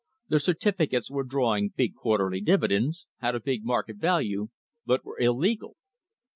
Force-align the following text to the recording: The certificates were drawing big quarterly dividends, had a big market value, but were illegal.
The 0.29 0.39
certificates 0.39 1.11
were 1.11 1.23
drawing 1.23 1.73
big 1.77 1.93
quarterly 1.93 2.41
dividends, 2.41 3.05
had 3.19 3.35
a 3.35 3.39
big 3.39 3.63
market 3.63 3.97
value, 3.97 4.49
but 4.83 5.05
were 5.05 5.19
illegal. 5.19 5.75